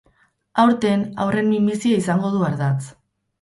Aurten 0.61 1.03
haurren 1.25 1.47
minbizia 1.51 2.01
izango 2.05 2.33
du 2.39 2.43
ardatz. 2.49 2.89